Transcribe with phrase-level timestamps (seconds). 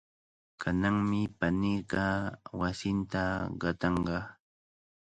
[0.61, 2.03] Kananmi paniiqa
[2.59, 3.23] wasinta
[3.61, 4.17] qatanqa.